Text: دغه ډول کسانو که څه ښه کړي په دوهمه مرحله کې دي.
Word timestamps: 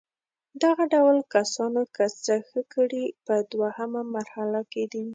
دغه 0.63 0.83
ډول 0.93 1.17
کسانو 1.35 1.81
که 1.95 2.05
څه 2.23 2.35
ښه 2.47 2.61
کړي 2.73 3.05
په 3.25 3.35
دوهمه 3.51 4.01
مرحله 4.15 4.61
کې 4.71 4.83
دي. 4.93 5.05